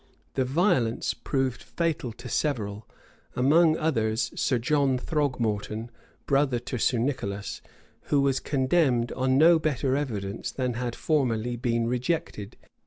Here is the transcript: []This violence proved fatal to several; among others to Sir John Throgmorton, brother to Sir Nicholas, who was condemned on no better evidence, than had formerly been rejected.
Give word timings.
[]This 0.33 0.49
violence 0.49 1.13
proved 1.13 1.61
fatal 1.61 2.11
to 2.13 2.27
several; 2.27 2.89
among 3.35 3.77
others 3.77 4.31
to 4.31 4.37
Sir 4.37 4.57
John 4.57 4.97
Throgmorton, 4.97 5.91
brother 6.25 6.57
to 6.57 6.79
Sir 6.79 6.97
Nicholas, 6.97 7.61
who 8.05 8.19
was 8.19 8.39
condemned 8.39 9.11
on 9.11 9.37
no 9.37 9.59
better 9.59 9.95
evidence, 9.95 10.49
than 10.51 10.73
had 10.73 10.95
formerly 10.95 11.55
been 11.55 11.85
rejected. 11.85 12.57